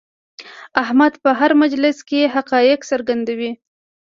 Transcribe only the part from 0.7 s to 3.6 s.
احمد په هر مجلس کې حقایق څرګندوي.